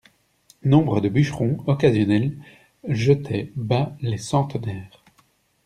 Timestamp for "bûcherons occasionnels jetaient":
1.09-3.51